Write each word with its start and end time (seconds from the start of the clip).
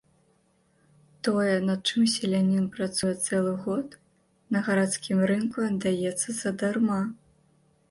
Тое, 1.27 1.51
над 1.67 1.79
чым 1.91 2.07
селянін 2.13 2.65
працуе 2.79 3.13
цэлы 3.27 3.53
год, 3.67 3.87
на 4.57 4.65
гарадскім 4.71 5.23
рынку 5.35 5.57
аддаецца 5.69 6.29
задарма. 6.43 7.01